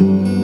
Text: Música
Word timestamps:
Música 0.00 0.39